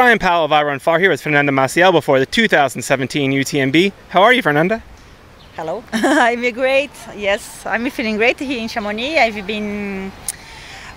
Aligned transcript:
Bryon 0.00 0.18
Powell 0.18 0.46
of 0.46 0.50
iRunFar 0.50 0.98
here 0.98 1.10
with 1.10 1.20
Fernanda 1.20 1.52
Maciel 1.52 1.92
before 1.92 2.18
the 2.18 2.24
2017 2.24 3.32
UTMB. 3.32 3.92
How 4.08 4.22
are 4.22 4.32
you, 4.32 4.40
Fernanda? 4.40 4.82
Hello. 5.56 5.84
I'm 5.92 6.40
great. 6.54 6.90
Yes, 7.14 7.66
I'm 7.66 7.90
feeling 7.90 8.16
great 8.16 8.38
here 8.38 8.58
in 8.58 8.66
Chamonix. 8.66 9.18
I've 9.18 9.46
been 9.46 10.10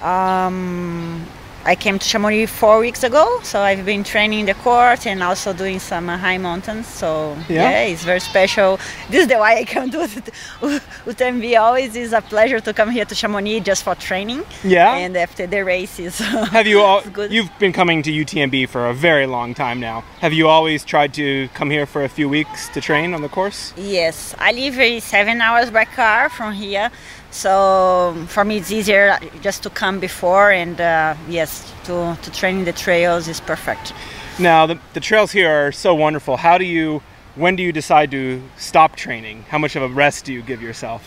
um, 0.01 1.21
I 1.65 1.75
came 1.75 1.97
to 1.97 2.05
Chamonix 2.05 2.47
four 2.47 2.79
weeks 2.79 3.03
ago, 3.03 3.39
so 3.41 3.61
I've 3.61 3.85
been 3.85 4.03
training 4.03 4.47
the 4.47 4.53
court 4.53 5.07
and 5.07 5.23
also 5.23 5.53
doing 5.53 5.79
some 5.79 6.09
uh, 6.09 6.17
high 6.17 6.37
mountains. 6.37 6.87
So 6.87 7.37
yeah. 7.47 7.69
yeah. 7.69 7.81
it's 7.83 8.03
very 8.03 8.19
special. 8.19 8.79
This 9.09 9.21
is 9.21 9.27
the 9.27 9.37
why 9.37 9.55
I 9.55 9.63
come 9.63 9.89
to 9.91 9.99
UTMB. 9.99 11.57
Always 11.57 11.95
is 11.95 12.11
a 12.11 12.21
pleasure 12.21 12.59
to 12.59 12.73
come 12.73 12.89
here 12.89 13.05
to 13.05 13.15
Chamonix 13.15 13.61
just 13.61 13.83
for 13.83 13.95
training. 13.95 14.43
Yeah. 14.63 14.93
And 14.93 15.15
after 15.15 15.47
the 15.47 15.63
races. 15.63 16.19
Have 16.57 16.67
you 16.67 16.81
all? 16.81 17.01
You've 17.29 17.57
been 17.59 17.71
coming 17.71 18.03
to 18.03 18.11
UTMB 18.11 18.67
for 18.67 18.87
a 18.87 18.93
very 18.93 19.25
long 19.25 19.53
time 19.53 19.79
now. 19.79 20.01
Have 20.19 20.33
you 20.33 20.49
always 20.49 20.83
tried 20.83 21.13
to 21.13 21.47
come 21.53 21.69
here 21.69 21.85
for 21.85 22.03
a 22.03 22.09
few 22.09 22.27
weeks 22.27 22.67
to 22.69 22.81
train 22.81 23.13
on 23.13 23.21
the 23.21 23.29
course? 23.29 23.73
Yes, 23.77 24.35
I 24.37 24.51
live 24.51 25.01
seven 25.01 25.39
hours 25.39 25.71
by 25.71 25.85
car 25.85 26.27
from 26.29 26.51
here. 26.53 26.91
So 27.33 28.15
for 28.27 28.45
me, 28.45 28.57
it's 28.57 28.71
easier 28.71 29.17
just 29.41 29.63
to 29.63 29.71
come 29.71 29.99
before, 29.99 30.51
and 30.51 30.79
uh, 30.79 31.15
yes, 31.27 31.73
to, 31.85 32.15
to 32.21 32.31
train 32.31 32.63
the 32.63 32.73
trails 32.73 33.27
is 33.27 33.41
perfect. 33.41 33.91
Now, 34.37 34.67
the, 34.67 34.79
the 34.93 34.99
trails 34.99 35.31
here 35.31 35.49
are 35.49 35.71
so 35.71 35.95
wonderful. 35.95 36.37
How 36.37 36.59
do 36.59 36.63
you, 36.63 37.01
when 37.35 37.55
do 37.55 37.63
you 37.63 37.71
decide 37.71 38.11
to 38.11 38.41
stop 38.57 38.95
training? 38.95 39.45
How 39.49 39.57
much 39.57 39.75
of 39.75 39.81
a 39.81 39.87
rest 39.87 40.25
do 40.25 40.31
you 40.31 40.43
give 40.43 40.61
yourself? 40.61 41.01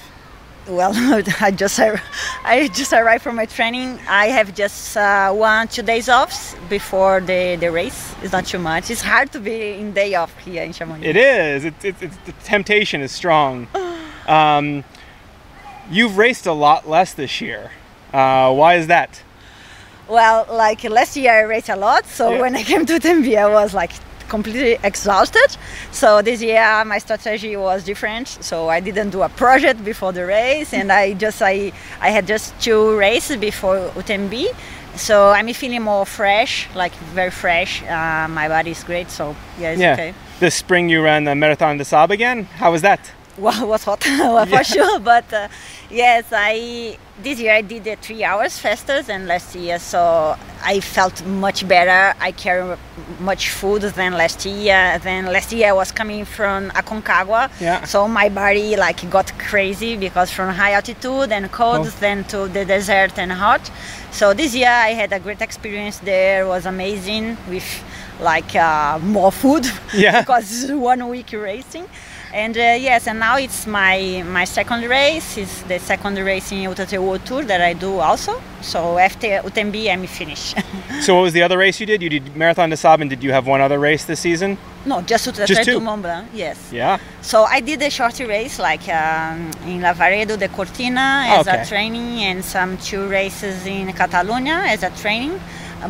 Well, 0.66 0.90
I 1.40 1.52
just 1.52 1.78
I 1.78 2.68
just 2.72 2.92
arrived 2.92 3.22
from 3.22 3.36
my 3.36 3.46
training. 3.46 4.00
I 4.08 4.26
have 4.26 4.52
just 4.52 4.96
uh, 4.96 5.32
one 5.32 5.68
two 5.68 5.82
days 5.82 6.08
off 6.08 6.56
before 6.68 7.20
the, 7.20 7.56
the 7.60 7.70
race. 7.70 8.16
It's 8.20 8.32
not 8.32 8.46
too 8.46 8.58
much. 8.58 8.90
It's 8.90 9.00
hard 9.00 9.30
to 9.30 9.38
be 9.38 9.74
in 9.74 9.92
day 9.92 10.16
off 10.16 10.36
here 10.38 10.64
in 10.64 10.72
Chamonix. 10.72 11.06
It 11.06 11.16
is. 11.16 11.64
It's, 11.66 11.84
it, 11.84 12.02
it 12.02 12.10
the 12.24 12.32
temptation 12.42 13.00
is 13.00 13.12
strong. 13.12 13.68
Um, 14.26 14.82
You've 15.90 16.18
raced 16.18 16.46
a 16.46 16.52
lot 16.52 16.88
less 16.88 17.14
this 17.14 17.40
year. 17.40 17.70
Uh, 18.12 18.52
why 18.52 18.74
is 18.74 18.86
that? 18.88 19.22
Well, 20.08 20.46
like 20.50 20.84
last 20.84 21.16
year 21.16 21.32
I 21.32 21.42
raced 21.42 21.68
a 21.68 21.76
lot, 21.76 22.06
so 22.06 22.30
yeah. 22.30 22.40
when 22.40 22.56
I 22.56 22.62
came 22.70 22.86
to 22.86 22.98
Tempe, 22.98 23.36
I 23.36 23.48
was 23.48 23.74
like 23.74 23.92
completely 24.28 24.78
exhausted. 24.82 25.56
So 25.92 26.22
this 26.22 26.42
year 26.42 26.84
my 26.84 26.98
strategy 26.98 27.56
was 27.56 27.84
different. 27.84 28.28
So 28.28 28.68
I 28.68 28.80
didn't 28.80 29.10
do 29.10 29.22
a 29.22 29.28
project 29.28 29.84
before 29.84 30.12
the 30.12 30.26
race, 30.26 30.72
and 30.72 30.90
I 30.92 31.14
just 31.14 31.42
I 31.42 31.72
I 32.00 32.10
had 32.10 32.26
just 32.26 32.58
two 32.60 32.96
races 32.96 33.36
before 33.36 33.90
UTMB. 33.94 34.46
So 34.96 35.30
I'm 35.30 35.52
feeling 35.52 35.82
more 35.82 36.06
fresh, 36.06 36.68
like 36.74 36.94
very 37.14 37.30
fresh. 37.30 37.82
Uh, 37.82 38.26
my 38.28 38.48
body 38.48 38.70
is 38.70 38.82
great, 38.82 39.10
so 39.10 39.36
yeah, 39.58 39.72
it's 39.72 39.80
yeah. 39.80 39.92
okay. 39.92 40.14
This 40.40 40.54
spring 40.54 40.88
you 40.88 41.02
ran 41.02 41.24
the 41.24 41.34
Marathon 41.34 41.76
des 41.76 41.84
Sables 41.84 42.14
again. 42.14 42.44
How 42.44 42.72
was 42.72 42.82
that? 42.82 43.00
well, 43.38 43.66
was 43.66 43.84
hot 43.84 44.04
well, 44.06 44.46
yeah. 44.46 44.58
for 44.58 44.64
sure. 44.64 44.98
But 44.98 45.30
uh, 45.32 45.48
yes, 45.90 46.24
I 46.32 46.98
this 47.22 47.38
year 47.38 47.52
I 47.52 47.60
did 47.60 47.84
the 47.84 47.96
three 47.96 48.24
hours 48.24 48.58
faster 48.58 49.02
than 49.02 49.26
last 49.26 49.54
year, 49.54 49.78
so 49.78 50.36
I 50.64 50.80
felt 50.80 51.24
much 51.26 51.66
better. 51.68 52.16
I 52.18 52.32
carry 52.32 52.76
much 53.20 53.50
food 53.50 53.82
than 53.82 54.14
last 54.14 54.46
year. 54.46 54.98
Then 55.02 55.26
last 55.26 55.52
year 55.52 55.68
I 55.68 55.72
was 55.72 55.92
coming 55.92 56.24
from 56.24 56.70
Aconcagua, 56.70 57.50
yeah. 57.60 57.84
so 57.84 58.08
my 58.08 58.28
body 58.30 58.76
like 58.76 59.08
got 59.10 59.38
crazy 59.38 59.96
because 59.96 60.30
from 60.30 60.54
high 60.54 60.72
altitude 60.72 61.30
and 61.30 61.50
cold, 61.52 61.86
oh. 61.86 61.96
then 62.00 62.24
to 62.24 62.48
the 62.48 62.64
desert 62.64 63.18
and 63.18 63.32
hot. 63.32 63.70
So 64.12 64.32
this 64.32 64.54
year 64.54 64.70
I 64.70 64.94
had 64.94 65.12
a 65.12 65.20
great 65.20 65.42
experience 65.42 65.98
there. 65.98 66.44
It 66.44 66.48
was 66.48 66.64
amazing 66.64 67.36
with 67.50 67.84
like 68.20 68.56
uh, 68.56 68.98
more 69.02 69.30
food 69.30 69.66
yeah. 69.92 70.20
because 70.22 70.70
one 70.70 71.06
week 71.08 71.32
racing 71.32 71.86
and 72.32 72.56
uh, 72.56 72.60
yes 72.60 73.06
and 73.06 73.18
now 73.18 73.36
it's 73.36 73.66
my 73.66 74.22
my 74.26 74.44
second 74.44 74.84
race. 74.88 75.36
It's 75.36 75.62
the 75.62 75.78
second 75.78 76.16
race 76.18 76.52
in 76.52 76.66
UTT 76.66 76.92
World 76.98 77.24
Tour 77.24 77.44
that 77.44 77.60
I 77.60 77.72
do 77.72 77.98
also. 77.98 78.40
So 78.62 78.98
after 78.98 79.26
UTMB 79.28 79.90
I'm 79.90 80.06
finished 80.06 80.56
so 81.02 81.14
what 81.14 81.22
was 81.22 81.32
the 81.32 81.42
other 81.42 81.58
race 81.58 81.78
you 81.80 81.86
did? 81.86 82.02
You 82.02 82.08
did 82.08 82.36
Marathon 82.36 82.70
de 82.70 82.88
and 82.88 83.10
did 83.10 83.22
you 83.22 83.32
have 83.32 83.46
one 83.46 83.60
other 83.60 83.78
race 83.78 84.04
this 84.04 84.20
season? 84.20 84.58
No 84.84 85.02
just 85.02 85.28
UTT 85.28 85.46
just 85.46 85.64
two. 85.64 85.80
Mont 85.80 86.02
Blanc 86.02 86.28
yes. 86.34 86.72
Yeah. 86.72 86.98
So 87.22 87.44
I 87.44 87.60
did 87.60 87.82
a 87.82 87.90
short 87.90 88.18
race 88.20 88.58
like 88.58 88.88
um, 88.88 89.50
in 89.66 89.80
Lavaredo 89.80 90.38
de 90.38 90.48
Cortina 90.48 91.24
as 91.28 91.46
okay. 91.46 91.62
a 91.62 91.66
training 91.66 92.24
and 92.24 92.44
some 92.44 92.76
two 92.78 93.08
races 93.08 93.66
in 93.66 93.92
Catalonia 93.92 94.62
as 94.66 94.82
a 94.82 94.90
training. 94.90 95.40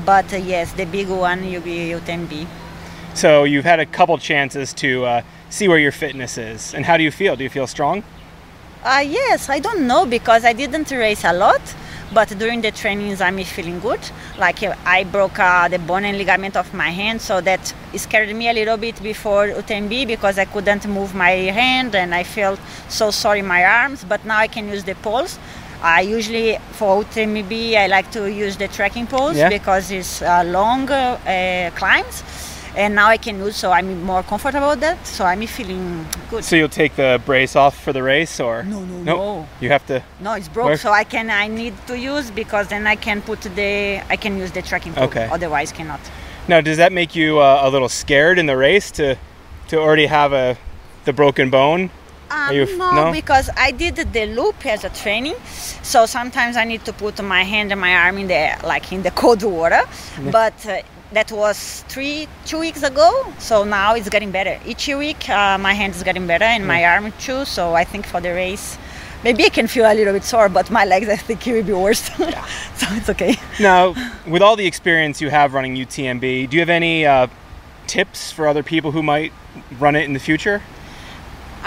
But 0.05 0.33
uh, 0.33 0.37
yes 0.37 0.73
the 0.73 0.85
big 0.85 1.09
one 1.09 1.41
will 1.51 1.61
be 1.61 1.91
UTMB 1.91 2.47
so 3.17 3.45
you've 3.45 3.65
had 3.65 3.81
a 3.81 3.87
couple 3.87 4.19
chances 4.19 4.75
to 4.75 5.05
uh, 5.05 5.23
see 5.49 5.69
where 5.69 5.79
your 5.79 5.93
fitness 5.93 6.37
is. 6.37 6.75
And 6.75 6.85
how 6.85 6.99
do 6.99 7.03
you 7.03 7.11
feel? 7.11 7.35
Do 7.35 7.45
you 7.45 7.51
feel 7.51 7.67
strong? 7.67 8.05
Uh, 8.85 9.03
yes, 9.05 9.49
I 9.49 9.59
don't 9.59 9.87
know 9.87 10.05
because 10.05 10.45
I 10.45 10.53
didn't 10.53 10.91
race 10.91 11.25
a 11.25 11.33
lot, 11.33 11.63
but 12.13 12.29
during 12.39 12.61
the 12.61 12.71
trainings 12.71 13.21
I'm 13.23 13.43
feeling 13.43 13.81
good. 13.81 14.01
Like 14.39 14.63
uh, 14.63 14.77
I 14.85 15.05
broke 15.05 15.39
uh, 15.39 15.67
the 15.69 15.79
bone 15.79 16.05
and 16.05 16.19
ligament 16.19 16.57
of 16.57 16.73
my 16.75 16.91
hand, 16.91 17.21
so 17.23 17.41
that 17.41 17.75
scared 17.97 18.37
me 18.37 18.51
a 18.51 18.53
little 18.53 18.77
bit 18.77 19.03
before 19.03 19.49
UTMB 19.49 20.07
because 20.07 20.39
I 20.39 20.45
couldn't 20.45 20.87
move 20.87 21.15
my 21.15 21.31
hand 21.31 21.95
and 21.95 22.15
I 22.15 22.23
felt 22.23 22.61
so 22.89 23.11
sore 23.11 23.37
in 23.37 23.47
my 23.47 23.65
arms. 23.65 24.05
But 24.05 24.25
now 24.27 24.37
I 24.37 24.47
can 24.47 24.69
use 24.69 24.85
the 24.85 24.95
poles. 24.97 25.39
I 25.83 26.03
usually 26.03 26.59
for 26.73 27.03
UTMB 27.03 27.77
I 27.77 27.87
like 27.87 28.11
to 28.13 28.31
use 28.31 28.57
the 28.57 28.69
trekking 28.69 29.07
poles 29.07 29.37
yeah. 29.37 29.49
because 29.49 29.91
it's 29.91 30.23
uh, 30.23 30.43
long 30.45 30.91
uh, 30.91 31.71
climbs 31.75 32.23
and 32.77 32.95
now 32.95 33.09
I 33.09 33.17
can 33.17 33.39
use, 33.39 33.57
so 33.57 33.73
I'm 33.73 34.03
more 34.03 34.23
comfortable 34.23 34.69
with 34.69 34.81
that. 34.81 35.05
So 35.07 35.25
I'm 35.25 35.47
feeling 35.47 36.07
good. 36.31 36.45
So 36.45 36.57
you'll 36.57 36.69
take 36.69 36.95
the 36.95 37.21
brace 37.25 37.57
off 37.57 37.83
for 37.83 37.93
the 37.93 38.03
race, 38.03 38.39
or 38.39 38.63
no, 38.63 38.81
no, 38.81 39.03
nope. 39.03 39.19
no. 39.19 39.49
You 39.61 39.71
have 39.71 39.87
to. 39.87 40.03
No, 40.21 40.35
it's 40.35 40.49
broke, 40.49 40.67
wear? 40.67 40.77
so 40.77 40.93
I 40.93 41.05
can. 41.05 41.31
I 41.31 41.49
need 41.49 41.75
to 41.87 41.99
use 41.99 42.31
because 42.31 42.69
then 42.69 42.87
I 42.87 42.97
can 42.97 43.23
put 43.23 43.41
the. 43.41 44.03
I 44.11 44.17
can 44.17 44.39
use 44.39 44.53
the 44.53 44.63
trekking 44.63 44.93
pole. 44.93 45.05
Okay. 45.05 45.29
Otherwise, 45.33 45.73
cannot. 45.73 46.01
Now, 46.49 46.61
does 46.61 46.77
that 46.77 46.93
make 46.93 47.17
you 47.17 47.41
uh, 47.41 47.61
a 47.63 47.71
little 47.71 47.89
scared 47.89 48.39
in 48.39 48.47
the 48.47 48.57
race 48.57 48.93
to, 48.93 49.17
to 49.69 49.81
already 49.81 50.07
have 50.07 50.33
a, 50.33 50.57
the 51.05 51.13
broken 51.13 51.51
bone? 51.51 51.91
Um, 52.31 52.55
you, 52.55 52.77
no, 52.77 53.07
no, 53.07 53.13
because 53.13 53.51
I 53.57 53.71
did 53.71 53.97
the 53.97 54.27
loop 54.27 54.67
as 54.67 54.85
a 54.85 54.91
training, 54.91 55.37
so 55.83 56.07
sometimes 56.07 56.57
I 56.57 56.65
need 56.65 56.85
to 56.85 56.93
put 56.93 57.23
my 57.23 57.45
hand 57.45 57.71
and 57.73 57.81
my 57.81 57.95
arm 57.95 58.19
in 58.19 58.27
the 58.27 58.57
like 58.65 58.93
in 58.93 59.03
the 59.03 59.13
cold 59.13 59.43
water. 59.43 59.83
Yeah. 60.21 60.31
But 60.31 60.67
uh, 60.67 60.83
that 61.17 61.33
was 61.33 61.83
three 61.89 62.29
two 62.45 62.59
weeks 62.59 62.83
ago 62.83 63.11
so 63.39 63.65
now 63.65 63.95
it's 63.95 64.11
getting 64.11 64.31
better 64.31 64.61
each 64.67 64.87
week 64.89 65.31
uh, 65.31 65.57
my 65.57 65.73
hand 65.73 65.95
is 65.95 66.03
getting 66.03 66.27
better 66.27 66.45
and 66.45 66.65
mm. 66.65 66.67
my 66.67 66.85
arm 66.85 67.11
too 67.19 67.43
so 67.47 67.73
i 67.73 67.85
think 67.85 68.05
for 68.07 68.21
the 68.21 68.29
race 68.29 68.77
maybe 69.25 69.43
i 69.43 69.49
can 69.49 69.67
feel 69.67 69.87
a 69.91 69.95
little 69.95 70.13
bit 70.13 70.23
sore 70.23 70.51
but 70.51 70.71
my 70.71 70.85
legs 70.85 71.09
i 71.17 71.17
think 71.17 71.47
it 71.47 71.55
will 71.55 71.63
be 71.63 71.73
worse 71.73 72.11
yeah. 72.19 72.45
so 72.75 72.87
it's 72.91 73.09
okay 73.09 73.35
now 73.59 73.95
with 74.27 74.43
all 74.43 74.57
the 74.57 74.67
experience 74.67 75.23
you 75.23 75.31
have 75.31 75.55
running 75.55 75.75
utmb 75.77 76.21
do 76.51 76.55
you 76.55 76.61
have 76.61 76.75
any 76.83 77.07
uh, 77.07 77.27
tips 77.87 78.31
for 78.31 78.47
other 78.47 78.63
people 78.63 78.91
who 78.93 79.03
might 79.03 79.33
run 79.79 79.97
it 79.97 80.05
in 80.05 80.13
the 80.13 80.25
future 80.31 80.61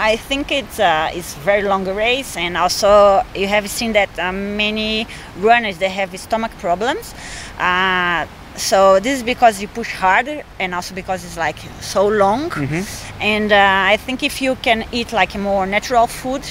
I 0.02 0.16
think 0.16 0.50
it's 0.50 0.78
a 0.78 1.10
it's 1.12 1.34
very 1.34 1.60
long 1.60 1.84
race, 1.84 2.34
and 2.34 2.56
also 2.56 3.22
you 3.34 3.48
have 3.48 3.68
seen 3.68 3.92
that 3.92 4.08
uh, 4.18 4.32
many 4.32 5.06
runners 5.36 5.76
they 5.76 5.90
have 5.90 6.18
stomach 6.18 6.52
problems. 6.58 7.12
Uh, 7.58 8.24
so 8.56 9.00
this 9.00 9.18
is 9.18 9.22
because 9.22 9.60
you 9.60 9.68
push 9.68 9.92
harder 9.92 10.42
and 10.58 10.74
also 10.74 10.94
because 10.94 11.24
it's 11.24 11.36
like 11.36 11.58
so 11.80 12.06
long. 12.06 12.50
Mm-hmm. 12.50 13.22
and 13.22 13.52
uh, 13.52 13.92
i 13.94 13.96
think 13.96 14.22
if 14.22 14.42
you 14.42 14.54
can 14.56 14.84
eat 14.92 15.12
like 15.12 15.34
more 15.38 15.66
natural 15.66 16.06
food 16.06 16.42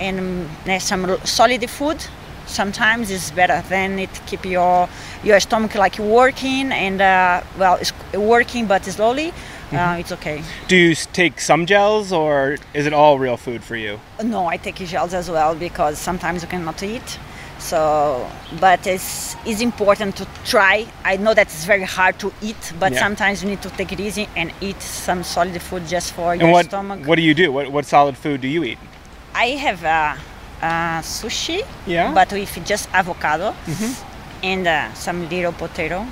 and 0.00 0.46
some 0.80 1.16
solid 1.24 1.68
food 1.70 1.98
sometimes 2.46 3.10
it's 3.10 3.30
better. 3.30 3.62
Then 3.68 3.98
it 3.98 4.10
keep 4.26 4.44
your 4.44 4.88
your 5.22 5.40
stomach 5.40 5.74
like 5.74 5.98
working 5.98 6.72
and 6.72 7.00
uh, 7.00 7.42
well 7.58 7.76
it's 7.76 7.92
working 8.14 8.66
but 8.66 8.84
slowly 8.84 9.28
uh, 9.28 9.32
mm-hmm. 9.72 10.00
it's 10.00 10.12
okay. 10.12 10.42
Do 10.68 10.76
you 10.76 10.94
take 10.94 11.40
some 11.40 11.66
gels 11.66 12.12
or 12.12 12.56
is 12.72 12.86
it 12.86 12.92
all 12.92 13.18
real 13.18 13.36
food 13.36 13.62
for 13.62 13.76
you? 13.76 14.00
No 14.22 14.46
i 14.46 14.56
take 14.56 14.76
gels 14.76 15.14
as 15.14 15.30
well 15.30 15.54
because 15.54 15.98
sometimes 15.98 16.42
you 16.42 16.48
cannot 16.48 16.82
eat 16.82 17.18
so, 17.66 18.30
but 18.60 18.86
it's, 18.86 19.34
it's 19.44 19.60
important 19.60 20.16
to 20.16 20.26
try. 20.44 20.86
I 21.04 21.16
know 21.16 21.34
that 21.34 21.48
it's 21.48 21.64
very 21.64 21.82
hard 21.82 22.18
to 22.20 22.32
eat, 22.40 22.72
but 22.78 22.92
yeah. 22.92 23.00
sometimes 23.00 23.42
you 23.42 23.50
need 23.50 23.62
to 23.62 23.70
take 23.70 23.92
it 23.92 23.98
easy 23.98 24.28
and 24.36 24.52
eat 24.60 24.80
some 24.80 25.24
solid 25.24 25.60
food 25.60 25.86
just 25.86 26.12
for 26.12 26.32
and 26.32 26.40
your 26.42 26.52
what, 26.52 26.66
stomach. 26.66 27.04
What 27.04 27.16
do 27.16 27.22
you 27.22 27.34
do? 27.34 27.50
What, 27.50 27.72
what 27.72 27.84
solid 27.84 28.16
food 28.16 28.40
do 28.40 28.48
you 28.48 28.62
eat? 28.62 28.78
I 29.34 29.48
have 29.66 29.84
uh, 29.84 30.16
uh, 30.62 31.00
sushi, 31.02 31.66
yeah. 31.86 32.14
but 32.14 32.32
with 32.32 32.64
just 32.64 32.88
avocado 32.94 33.50
mm-hmm. 33.50 34.44
and 34.44 34.66
uh, 34.66 34.94
some 34.94 35.28
little 35.28 35.52
potato. 35.52 36.06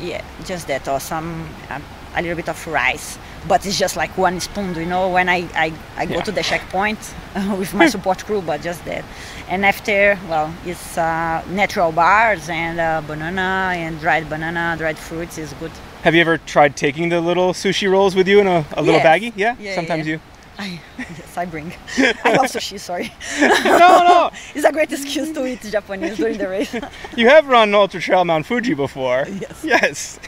Yeah, 0.00 0.22
just 0.44 0.68
that, 0.68 0.88
or 0.88 1.00
some 1.00 1.48
uh, 1.68 1.80
a 2.16 2.22
little 2.22 2.36
bit 2.36 2.48
of 2.48 2.66
rice 2.66 3.18
but 3.48 3.64
it's 3.66 3.78
just 3.78 3.96
like 3.96 4.16
one 4.18 4.38
spoon 4.40 4.74
you 4.74 4.86
know 4.86 5.08
when 5.08 5.28
i 5.28 5.48
i, 5.54 5.72
I 5.96 6.06
go 6.06 6.14
yeah. 6.14 6.22
to 6.22 6.32
the 6.32 6.42
checkpoint 6.42 6.98
with 7.58 7.72
my 7.74 7.88
support 7.88 8.24
crew 8.26 8.42
but 8.42 8.60
just 8.62 8.84
that 8.84 9.04
and 9.48 9.64
after 9.66 10.18
well 10.28 10.52
it's 10.64 10.96
uh, 10.98 11.42
natural 11.50 11.92
bars 11.92 12.48
and 12.48 12.78
uh, 12.78 13.02
banana 13.06 13.72
and 13.76 13.98
dried 14.00 14.28
banana 14.28 14.74
dried 14.78 14.98
fruits 14.98 15.38
is 15.38 15.52
good 15.54 15.72
Have 16.04 16.14
you 16.16 16.20
ever 16.20 16.38
tried 16.38 16.76
taking 16.76 17.10
the 17.10 17.20
little 17.20 17.52
sushi 17.52 17.88
rolls 17.90 18.14
with 18.16 18.26
you 18.28 18.40
in 18.40 18.46
a, 18.48 18.64
a 18.72 18.82
little 18.82 19.00
Yes. 19.00 19.06
baggie? 19.06 19.32
Yeah. 19.36 19.54
Yeah, 19.60 19.74
Sometimes 19.76 20.04
yeah. 20.06 20.14
you. 20.14 20.20
I, 20.58 20.80
yes, 20.98 21.36
I 21.36 21.46
bring. 21.46 21.72
I 21.98 22.34
love 22.36 22.46
sushi. 22.46 22.78
Sorry. 22.78 23.12
no, 23.40 23.78
no. 23.78 24.30
It's 24.54 24.64
a 24.64 24.72
great 24.72 24.92
excuse 24.92 25.32
to 25.32 25.46
eat 25.46 25.62
Japanese 25.62 26.16
during 26.16 26.38
the 26.38 26.48
race. 26.48 26.74
You 27.16 27.28
have 27.28 27.46
run 27.48 27.74
Ultra 27.74 28.00
Trail 28.00 28.24
Mount 28.24 28.46
Fuji 28.46 28.74
before. 28.74 29.26
Yes. 29.40 29.64
Yes. 29.64 30.20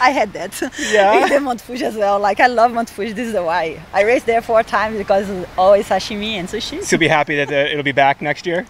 I 0.00 0.10
had 0.10 0.32
that. 0.32 0.60
Yeah? 0.90 1.36
In 1.36 1.42
Mount 1.44 1.60
Fuji 1.60 1.84
as 1.84 1.96
well. 1.96 2.18
Like 2.18 2.40
I 2.40 2.46
love 2.46 2.72
Mount 2.72 2.90
Fuji. 2.90 3.12
This 3.12 3.28
is 3.28 3.34
why 3.34 3.80
I 3.92 4.02
raced 4.02 4.26
there 4.26 4.40
four 4.42 4.62
times 4.62 4.96
because 4.98 5.28
it's 5.28 5.48
always 5.56 5.86
sashimi 5.88 6.32
and 6.40 6.48
sushi. 6.48 6.82
So 6.82 6.96
be 6.96 7.08
happy 7.08 7.36
that 7.36 7.50
uh, 7.50 7.70
it'll 7.70 7.82
be 7.82 7.92
back 7.92 8.20
next 8.22 8.46
year. 8.46 8.66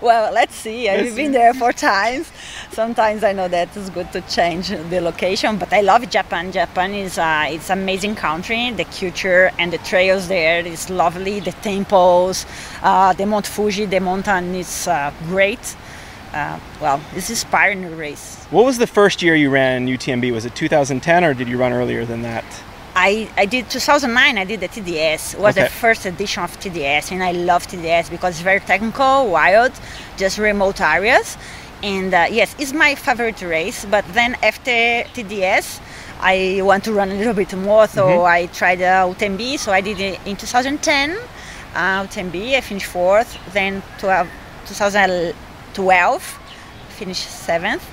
Well, 0.00 0.32
let's 0.34 0.54
see. 0.54 0.88
I've 0.90 1.16
been 1.16 1.32
there 1.32 1.54
four 1.54 1.72
times. 1.72 2.30
Sometimes 2.74 3.22
I 3.22 3.32
know 3.32 3.46
that 3.46 3.68
it's 3.76 3.88
good 3.90 4.10
to 4.10 4.20
change 4.22 4.70
the 4.70 5.00
location, 5.00 5.58
but 5.58 5.72
I 5.72 5.80
love 5.80 6.10
Japan. 6.10 6.50
Japan 6.50 6.92
is 6.92 7.18
uh, 7.18 7.46
it's 7.48 7.70
amazing 7.70 8.16
country. 8.16 8.72
The 8.72 8.84
culture 8.86 9.52
and 9.60 9.72
the 9.72 9.78
trails 9.78 10.26
there 10.26 10.66
is 10.66 10.90
lovely. 10.90 11.38
The 11.38 11.52
temples, 11.52 12.44
uh, 12.82 13.12
the 13.12 13.26
Mount 13.26 13.46
Fuji, 13.46 13.86
the 13.86 14.00
mountain 14.00 14.56
is 14.56 14.88
uh, 14.88 15.12
great. 15.28 15.76
Uh, 16.32 16.58
well, 16.80 17.00
it's 17.14 17.30
inspiring 17.30 17.96
race. 17.96 18.44
What 18.50 18.64
was 18.64 18.78
the 18.78 18.88
first 18.88 19.22
year 19.22 19.36
you 19.36 19.50
ran 19.50 19.86
UTMB? 19.86 20.32
Was 20.32 20.44
it 20.44 20.56
2010 20.56 21.22
or 21.22 21.32
did 21.32 21.46
you 21.46 21.56
run 21.56 21.72
earlier 21.72 22.04
than 22.04 22.22
that? 22.22 22.44
I, 22.96 23.28
I 23.36 23.46
did 23.46 23.70
2009 23.70 24.38
I 24.38 24.44
did 24.44 24.60
the 24.60 24.68
TDS 24.68 25.34
it 25.34 25.40
was 25.40 25.56
Okay. 25.56 25.64
the 25.64 25.68
first 25.68 26.06
edition 26.06 26.44
of 26.44 26.56
TDS 26.60 27.10
and 27.10 27.24
I 27.24 27.32
love 27.32 27.66
TDS 27.66 28.08
because 28.08 28.34
it's 28.34 28.42
very 28.42 28.60
technical 28.60 29.28
wild 29.28 29.72
just 30.16 30.38
remote 30.38 30.80
areas 30.80 31.36
and 31.84 32.14
uh, 32.14 32.26
yes 32.30 32.54
it's 32.58 32.72
my 32.72 32.94
favorite 32.94 33.40
race 33.42 33.84
but 33.84 34.04
then 34.14 34.34
after 34.42 34.70
TDS 35.14 35.80
I 36.20 36.60
want 36.62 36.84
to 36.84 36.92
run 36.92 37.10
a 37.10 37.14
little 37.14 37.34
bit 37.34 37.52
more 37.54 37.86
so 37.86 38.24
I 38.24 38.46
tried 38.46 38.80
uh, 38.80 39.12
UTMB 39.12 39.58
so 39.58 39.72
I 39.72 39.80
did 39.80 40.00
it 40.00 40.18
in 40.26 40.36
2010 40.36 41.10
uh, 41.74 42.04
UTMB 42.06 42.54
I 42.56 42.60
finished 42.60 42.86
fourth 42.86 43.38
then 43.52 43.82
12, 43.98 44.28
2012 44.66 46.22
finished 46.98 47.28
seventh 47.30 47.84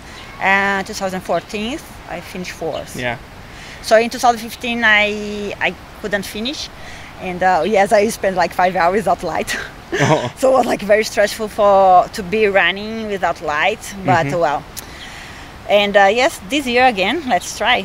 uh, 0.42 0.84
2014 0.84 1.80
I 2.12 2.20
finished 2.20 2.52
fourth. 2.52 2.96
Yeah. 2.96 3.18
so 3.82 3.98
in 3.98 4.10
2015, 4.10 4.84
I 4.84 5.54
I 5.60 5.74
couldn't 6.02 6.26
finish, 6.26 6.70
and 7.22 7.42
uh, 7.44 7.64
yes, 7.66 7.92
I 7.92 8.08
spent 8.10 8.36
like 8.36 8.54
five 8.54 8.76
hours 8.76 8.98
without 9.06 9.24
light. 9.24 9.56
Oh. 9.94 10.32
so 10.38 10.50
it 10.50 10.54
was 10.54 10.66
like 10.66 10.82
very 10.82 11.04
stressful 11.04 11.50
for 11.50 12.08
to 12.14 12.24
be 12.24 12.48
running 12.48 13.08
without 13.08 13.42
light. 13.42 13.94
But 14.06 14.28
Mhm. 14.28 14.40
well, 14.40 14.64
and 15.68 15.98
uh, 15.98 16.08
yes, 16.10 16.40
this 16.50 16.66
year 16.66 16.86
again, 16.86 17.24
let's 17.28 17.58
try. 17.58 17.84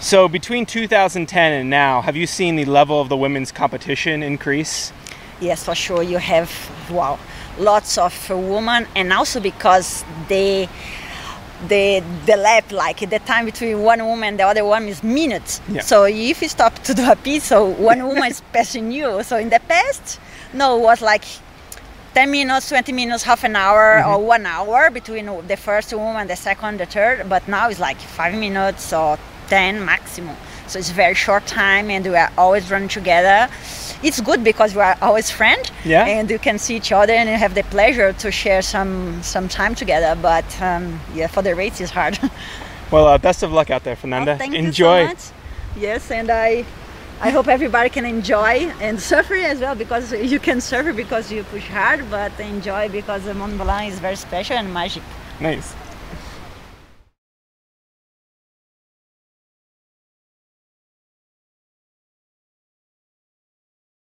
So 0.00 0.28
between 0.28 0.66
2010 0.66 1.52
and 1.52 1.70
now, 1.70 2.02
have 2.02 2.14
you 2.14 2.26
seen 2.26 2.56
the 2.56 2.66
level 2.66 3.00
of 3.00 3.08
the 3.08 3.16
women's 3.16 3.50
competition 3.52 4.22
increase? 4.22 4.92
Yes, 5.40 5.64
for 5.64 5.74
sure. 5.74 6.02
You 6.02 6.18
have 6.18 6.50
wow, 6.90 7.18
lots 7.58 7.96
of 7.96 8.12
women, 8.28 8.86
and 8.94 9.10
also 9.12 9.40
because 9.40 10.04
they. 10.28 10.68
The, 11.68 12.02
the 12.26 12.36
lap 12.36 12.72
like 12.72 13.00
the 13.08 13.18
time 13.20 13.46
between 13.46 13.82
one 13.82 14.04
woman 14.04 14.30
and 14.30 14.38
the 14.38 14.44
other 14.44 14.64
one 14.64 14.88
is 14.88 15.02
minutes. 15.02 15.60
Yeah. 15.68 15.82
so 15.82 16.04
if 16.04 16.42
you 16.42 16.48
stop 16.48 16.74
to 16.84 16.94
do 16.94 17.10
a 17.10 17.16
piece 17.16 17.44
so 17.44 17.64
one 17.64 18.06
woman 18.06 18.30
is 18.30 18.40
passing 18.52 18.92
you. 18.92 19.22
So 19.22 19.36
in 19.36 19.50
the 19.50 19.60
past 19.60 20.20
no 20.52 20.78
it 20.78 20.82
was 20.82 21.00
like 21.00 21.24
10 22.14 22.30
minutes 22.30 22.68
20 22.68 22.92
minutes 22.92 23.24
half 23.24 23.44
an 23.44 23.56
hour 23.56 24.00
mm-hmm. 24.00 24.10
or 24.10 24.18
one 24.24 24.46
hour 24.46 24.90
between 24.90 25.26
the 25.46 25.56
first 25.56 25.92
woman 25.92 26.26
the 26.26 26.36
second 26.36 26.78
the 26.78 26.86
third. 26.86 27.28
But 27.28 27.46
now 27.48 27.68
it's 27.68 27.80
like 27.80 27.98
five 27.98 28.34
minutes 28.34 28.92
or 28.92 29.18
10 29.48 29.84
maximum 29.84 30.36
so 30.66 30.78
it's 30.78 30.90
very 30.90 31.14
short 31.14 31.46
time 31.46 31.90
and 31.90 32.04
we 32.06 32.16
are 32.16 32.30
always 32.38 32.70
running 32.70 32.88
together 32.88 33.48
it's 34.02 34.20
good 34.20 34.42
because 34.44 34.74
we 34.74 34.80
are 34.82 34.96
always 35.00 35.30
friends 35.30 35.70
Yeah. 35.84 36.04
and 36.06 36.30
you 36.30 36.38
can 36.38 36.58
see 36.58 36.76
each 36.76 36.92
other 36.92 37.12
and 37.12 37.28
you 37.28 37.36
have 37.36 37.54
the 37.54 37.62
pleasure 37.64 38.12
to 38.12 38.30
share 38.30 38.62
some 38.62 39.22
some 39.22 39.48
time 39.48 39.74
together 39.74 40.16
but 40.20 40.44
um, 40.62 41.00
yeah 41.14 41.26
for 41.26 41.42
the 41.42 41.54
race 41.54 41.80
it's 41.80 41.90
hard 41.90 42.18
Well, 42.90 43.06
uh, 43.08 43.18
best 43.18 43.42
of 43.42 43.50
luck 43.50 43.70
out 43.70 43.82
there, 43.82 43.96
Fernanda. 43.96 44.32
Oh, 44.32 44.36
thank 44.36 44.54
Enjoy. 44.54 45.00
you 45.00 45.06
so 45.08 45.14
much. 45.14 45.24
Yes, 45.76 46.10
and 46.10 46.30
I 46.30 46.64
I 47.20 47.30
hope 47.30 47.48
everybody 47.48 47.88
can 47.88 48.04
enjoy 48.04 48.70
and 48.80 49.00
suffer 49.00 49.34
as 49.34 49.58
well 49.58 49.74
because 49.74 50.12
you 50.12 50.38
can 50.38 50.60
suffer 50.60 50.92
because 50.92 51.32
you 51.32 51.42
push 51.44 51.66
hard, 51.66 52.08
but 52.10 52.38
enjoy 52.38 52.88
because 52.90 53.24
the 53.24 53.34
Mont 53.34 53.56
Blanc 53.58 53.90
is 53.92 53.98
very 53.98 54.16
special 54.16 54.56
and 54.58 54.72
magic. 54.72 55.02
Nice. 55.40 55.74